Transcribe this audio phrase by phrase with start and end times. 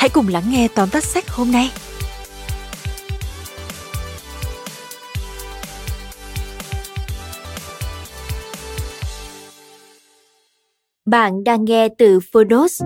[0.00, 1.70] hãy cùng lắng nghe tóm tắt sách hôm nay.
[11.06, 12.82] Bạn đang nghe từ Phonos.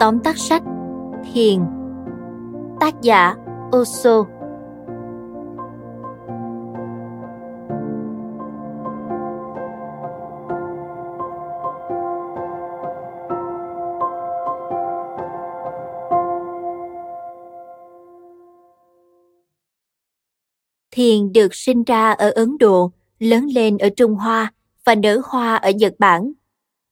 [0.00, 0.62] Tóm tắt sách,
[1.32, 1.60] Thiền
[2.80, 3.34] Tác giả
[3.76, 4.33] Osho
[20.96, 24.52] Thiền được sinh ra ở Ấn Độ, lớn lên ở Trung Hoa
[24.84, 26.32] và nở hoa ở Nhật Bản.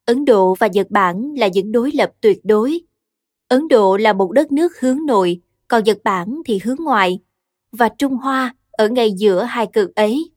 [0.04, 2.80] Ấn Độ và Nhật Bản là những đối lập tuyệt đối.
[3.48, 7.18] Ấn Độ là một đất nước hướng nội, còn Nhật Bản thì hướng ngoại,
[7.72, 10.30] và Trung Hoa ở ngay giữa hai cực ấy.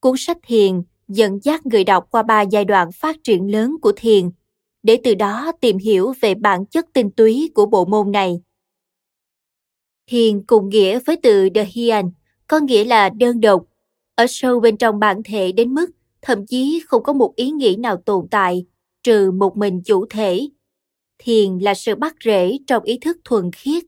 [0.00, 3.92] Cuốn sách thiền dẫn dắt người đọc qua ba giai đoạn phát triển lớn của
[3.96, 4.30] thiền,
[4.82, 8.40] để từ đó tìm hiểu về bản chất tinh túy của bộ môn này.
[10.06, 12.10] Thiền cùng nghĩa với từ The Hien,
[12.46, 13.64] có nghĩa là đơn độc,
[14.14, 15.90] ở sâu bên trong bản thể đến mức
[16.22, 18.66] thậm chí không có một ý nghĩ nào tồn tại,
[19.02, 20.48] trừ một mình chủ thể.
[21.18, 23.84] Thiền là sự bắt rễ trong ý thức thuần khiết.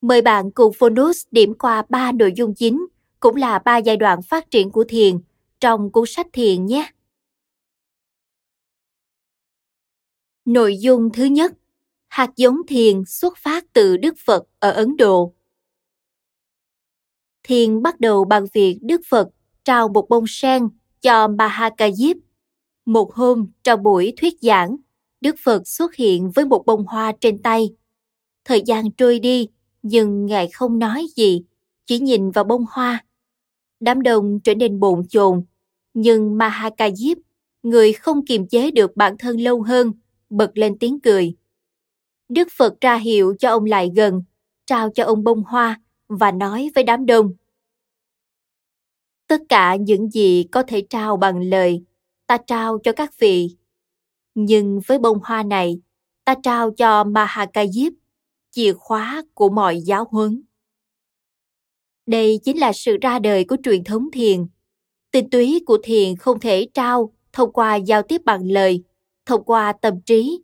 [0.00, 2.86] Mời bạn cùng Phonus điểm qua ba nội dung chính,
[3.20, 5.18] cũng là ba giai đoạn phát triển của thiền
[5.60, 6.90] trong cuốn sách thiền nhé.
[10.44, 11.52] Nội dung thứ nhất,
[12.08, 15.34] hạt giống thiền xuất phát từ Đức Phật ở Ấn Độ.
[17.48, 19.28] Thiền bắt đầu bằng việc Đức Phật
[19.64, 20.68] trao một bông sen
[21.00, 22.16] cho Mahakayip.
[22.86, 24.76] Một hôm trong buổi thuyết giảng,
[25.20, 27.70] Đức Phật xuất hiện với một bông hoa trên tay.
[28.44, 29.48] Thời gian trôi đi,
[29.82, 31.44] nhưng Ngài không nói gì,
[31.86, 33.04] chỉ nhìn vào bông hoa.
[33.80, 35.44] Đám đông trở nên bồn chồn,
[35.94, 37.18] nhưng Mahakayip,
[37.62, 39.92] người không kiềm chế được bản thân lâu hơn,
[40.30, 41.34] bật lên tiếng cười.
[42.28, 44.22] Đức Phật ra hiệu cho ông lại gần,
[44.66, 47.32] trao cho ông bông hoa và nói với đám đông.
[49.26, 51.84] Tất cả những gì có thể trao bằng lời,
[52.26, 53.56] ta trao cho các vị.
[54.34, 55.80] Nhưng với bông hoa này,
[56.24, 57.92] ta trao cho Mahakayip,
[58.50, 60.42] chìa khóa của mọi giáo huấn.
[62.06, 64.46] Đây chính là sự ra đời của truyền thống thiền.
[65.10, 68.82] Tinh túy của thiền không thể trao thông qua giao tiếp bằng lời,
[69.26, 70.42] thông qua tâm trí,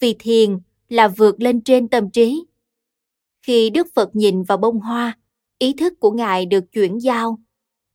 [0.00, 0.58] vì thiền
[0.88, 2.44] là vượt lên trên tâm trí.
[3.48, 5.18] Khi Đức Phật nhìn vào bông hoa,
[5.58, 7.38] ý thức của Ngài được chuyển giao,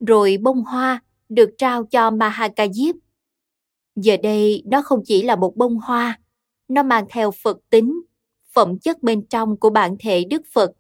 [0.07, 2.93] rồi bông hoa được trao cho Mahakajip.
[3.95, 6.19] Giờ đây nó không chỉ là một bông hoa,
[6.67, 8.01] nó mang theo Phật tính,
[8.53, 10.71] phẩm chất bên trong của bản thể Đức Phật.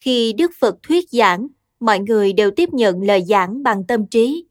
[0.00, 1.46] Khi Đức Phật thuyết giảng,
[1.80, 4.46] mọi người đều tiếp nhận lời giảng bằng tâm trí.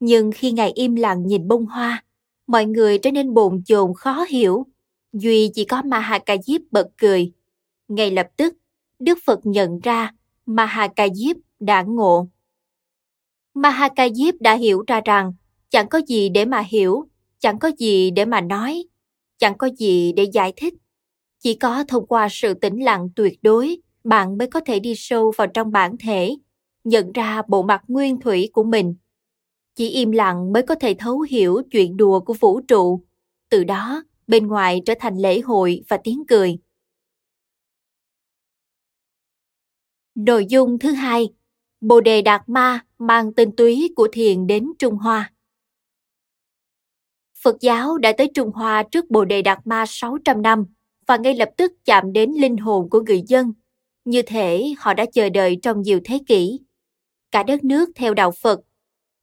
[0.00, 2.04] Nhưng khi Ngài im lặng nhìn bông hoa,
[2.46, 4.66] mọi người trở nên bồn chồn khó hiểu.
[5.12, 7.32] Duy chỉ có Mahakajip bật cười.
[7.90, 8.56] Ngay lập tức,
[8.98, 10.12] Đức Phật nhận ra
[10.46, 12.28] Mahakayip đã ngộ.
[13.54, 15.32] Mahakayip đã hiểu ra rằng
[15.68, 17.08] chẳng có gì để mà hiểu,
[17.38, 18.84] chẳng có gì để mà nói,
[19.38, 20.74] chẳng có gì để giải thích.
[21.38, 25.32] Chỉ có thông qua sự tĩnh lặng tuyệt đối, bạn mới có thể đi sâu
[25.36, 26.36] vào trong bản thể,
[26.84, 28.94] nhận ra bộ mặt nguyên thủy của mình.
[29.74, 33.04] Chỉ im lặng mới có thể thấu hiểu chuyện đùa của vũ trụ.
[33.48, 36.58] Từ đó, bên ngoài trở thành lễ hội và tiếng cười.
[40.14, 41.28] Nội dung thứ hai,
[41.80, 45.32] Bồ đề Đạt Ma mang tinh túy của thiền đến Trung Hoa.
[47.42, 50.64] Phật giáo đã tới Trung Hoa trước Bồ đề Đạt Ma 600 năm
[51.06, 53.52] và ngay lập tức chạm đến linh hồn của người dân.
[54.04, 56.60] Như thể họ đã chờ đợi trong nhiều thế kỷ.
[57.30, 58.60] Cả đất nước theo đạo Phật.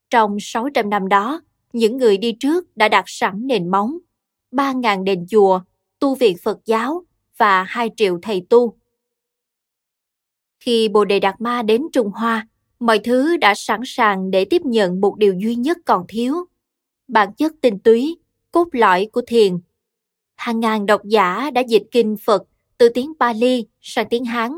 [0.10, 1.42] Trong 600 năm đó,
[1.74, 3.98] những người đi trước đã đặt sẵn nền móng,
[4.52, 5.62] 3.000 đền chùa,
[6.00, 7.04] tu viện Phật giáo
[7.38, 8.77] và 2 triệu thầy tu.
[10.60, 12.48] Khi Bồ Đề Đạt Ma đến Trung Hoa,
[12.80, 16.36] mọi thứ đã sẵn sàng để tiếp nhận một điều duy nhất còn thiếu.
[17.08, 18.18] Bản chất tinh túy,
[18.52, 19.58] cốt lõi của thiền.
[20.36, 22.44] Hàng ngàn độc giả đã dịch kinh Phật
[22.78, 24.52] từ tiếng Pali sang tiếng Hán.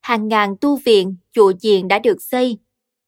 [0.00, 2.58] Hàng ngàn tu viện, chùa chiền đã được xây.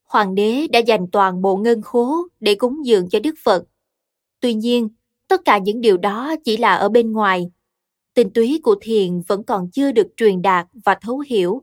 [0.05, 3.65] Hoàng đế đã dành toàn bộ ngân khố để cúng dường cho Đức Phật.
[4.41, 4.89] Tuy nhiên,
[5.29, 7.51] tất cả những điều đó chỉ là ở bên ngoài.
[8.15, 11.63] Tinh túy của thiền vẫn còn chưa được truyền đạt và thấu hiểu.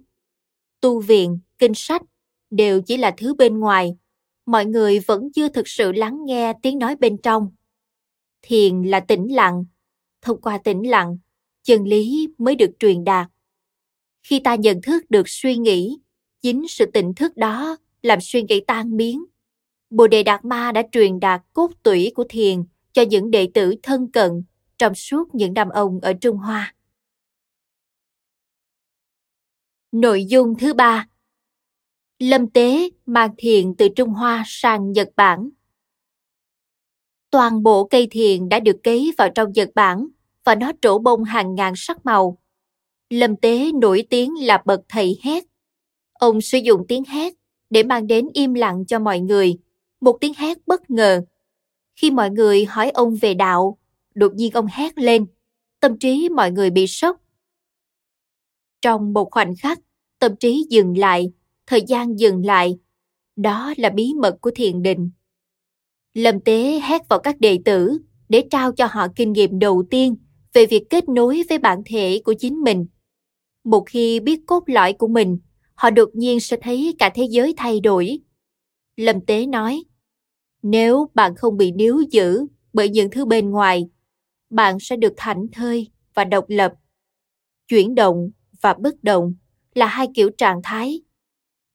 [0.83, 2.01] Tu viện, kinh sách
[2.50, 3.97] đều chỉ là thứ bên ngoài.
[4.45, 7.51] Mọi người vẫn chưa thực sự lắng nghe tiếng nói bên trong.
[8.41, 9.65] Thiền là tĩnh lặng.
[10.21, 11.18] Thông qua tĩnh lặng,
[11.63, 13.27] chân lý mới được truyền đạt.
[14.24, 16.00] Khi ta nhận thức được suy nghĩ,
[16.41, 19.25] chính sự tỉnh thức đó làm suy nghĩ tan biến.
[19.89, 22.63] Bồ Đề Đạt Ma đã truyền đạt cốt tủy của thiền
[22.94, 24.44] cho những đệ tử thân cận
[24.77, 26.75] trong suốt những năm ông ở Trung Hoa.
[29.94, 31.07] Nội dung thứ ba
[32.19, 35.50] Lâm Tế mang thiền từ Trung Hoa sang Nhật Bản.
[37.31, 40.07] Toàn bộ cây thiền đã được cấy vào trong Nhật Bản
[40.44, 42.38] và nó trổ bông hàng ngàn sắc màu.
[43.10, 45.44] Lâm Tế nổi tiếng là bậc thầy hét.
[46.13, 47.34] Ông sử dụng tiếng hét
[47.69, 49.57] để mang đến im lặng cho mọi người,
[50.01, 51.22] một tiếng hét bất ngờ.
[51.96, 53.78] Khi mọi người hỏi ông về đạo,
[54.16, 55.25] đột nhiên ông hét lên,
[55.80, 57.23] tâm trí mọi người bị sốc.
[58.83, 59.80] Trong một khoảnh khắc,
[60.19, 61.31] tâm trí dừng lại,
[61.68, 62.77] thời gian dừng lại.
[63.35, 65.12] Đó là bí mật của thiền định.
[66.13, 67.97] Lâm Tế hét vào các đệ tử
[68.30, 70.15] để trao cho họ kinh nghiệm đầu tiên
[70.53, 72.85] về việc kết nối với bản thể của chính mình.
[73.63, 75.39] Một khi biết cốt lõi của mình,
[75.75, 78.19] họ đột nhiên sẽ thấy cả thế giới thay đổi.
[78.97, 79.83] Lâm Tế nói,
[80.62, 83.89] nếu bạn không bị níu giữ bởi những thứ bên ngoài,
[84.50, 86.74] bạn sẽ được thảnh thơi và độc lập.
[87.68, 88.31] Chuyển động
[88.63, 89.33] và bất động
[89.74, 91.01] là hai kiểu trạng thái,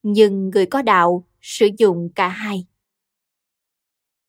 [0.03, 2.67] nhưng người có đạo sử dụng cả hai.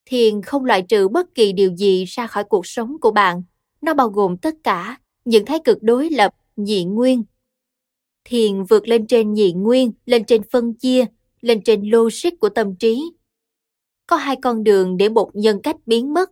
[0.05, 3.43] Thiền không loại trừ bất kỳ điều gì ra khỏi cuộc sống của bạn.
[3.81, 7.23] Nó bao gồm tất cả những thái cực đối lập, nhị nguyên.
[8.23, 11.05] Thiền vượt lên trên nhị nguyên, lên trên phân chia,
[11.41, 13.11] lên trên logic của tâm trí.
[14.07, 16.31] Có hai con đường để một nhân cách biến mất.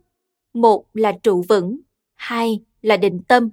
[0.54, 1.80] Một là trụ vững,
[2.14, 3.48] hai là định tâm.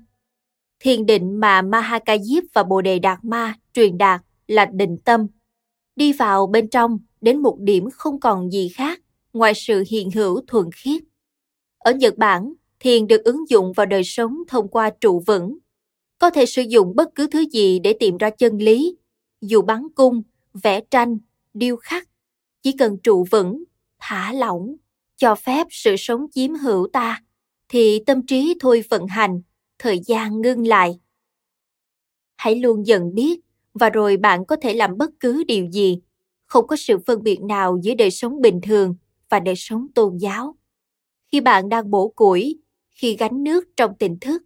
[0.85, 5.27] Thiền định mà Mahakayip và Bồ Đề Đạt Ma truyền đạt là định tâm.
[5.95, 8.99] Đi vào bên trong đến một điểm không còn gì khác
[9.33, 11.03] ngoài sự hiện hữu thuần khiết.
[11.77, 15.57] Ở Nhật Bản, thiền được ứng dụng vào đời sống thông qua trụ vững.
[16.19, 18.97] Có thể sử dụng bất cứ thứ gì để tìm ra chân lý,
[19.41, 20.21] dù bắn cung,
[20.53, 21.17] vẽ tranh,
[21.53, 22.09] điêu khắc.
[22.61, 23.63] Chỉ cần trụ vững,
[23.99, 24.75] thả lỏng,
[25.17, 27.23] cho phép sự sống chiếm hữu ta,
[27.69, 29.41] thì tâm trí thôi vận hành,
[29.79, 30.99] thời gian ngưng lại.
[32.37, 33.39] Hãy luôn dần biết
[33.73, 36.01] và rồi bạn có thể làm bất cứ điều gì.
[36.45, 38.95] Không có sự phân biệt nào giữa đời sống bình thường
[39.29, 40.55] và đời sống tôn giáo.
[41.31, 42.59] Khi bạn đang bổ củi,
[42.91, 44.43] khi gánh nước trong tỉnh thức,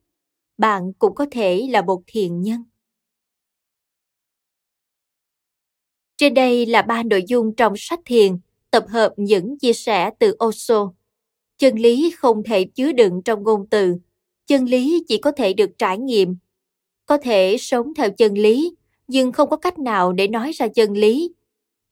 [0.58, 2.64] bạn cũng có thể là một thiền nhân.
[6.18, 8.40] Trên đây là ba nội dung trong sách thiền,
[8.72, 10.94] tập hợp những chia sẻ từ Osho.
[11.58, 13.96] Chân lý không thể chứa đựng trong ngôn từ,
[14.50, 16.38] chân lý chỉ có thể được trải nghiệm.
[17.06, 18.76] Có thể sống theo chân lý,
[19.08, 21.34] nhưng không có cách nào để nói ra chân lý.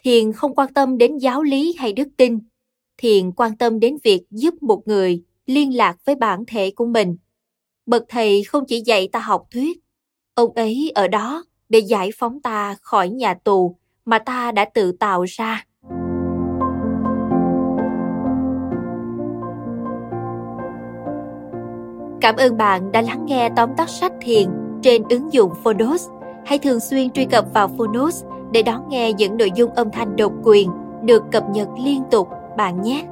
[0.03, 2.39] Thiền không quan tâm đến giáo lý hay đức tin,
[2.97, 7.17] thiền quan tâm đến việc giúp một người liên lạc với bản thể của mình.
[7.85, 9.79] Bậc thầy không chỉ dạy ta học thuyết,
[10.33, 14.91] ông ấy ở đó để giải phóng ta khỏi nhà tù mà ta đã tự
[14.91, 15.66] tạo ra.
[22.21, 24.49] Cảm ơn bạn đã lắng nghe tóm tắt sách thiền
[24.81, 26.07] trên ứng dụng Phonos.
[26.45, 30.15] Hãy thường xuyên truy cập vào Phonos để đón nghe những nội dung âm thanh
[30.15, 30.69] độc quyền
[31.03, 33.05] được cập nhật liên tục, bạn nhé.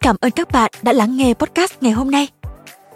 [0.00, 2.28] Cảm ơn các bạn đã lắng nghe podcast ngày hôm nay.